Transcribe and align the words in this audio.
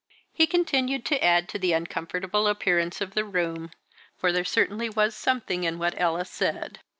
He 0.33 0.47
continued 0.47 1.05
to 1.05 1.23
add 1.23 1.47
to 1.49 1.59
the 1.59 1.73
uncomfortable 1.73 2.47
appearance 2.47 3.01
of 3.01 3.13
the 3.13 3.23
room; 3.23 3.69
for 4.17 4.31
there 4.31 4.43
certainly 4.43 4.89
was 4.89 5.15
something 5.15 5.63
in 5.63 5.77
what 5.77 5.93
Ella 5.95 6.25
said. 6.25 6.79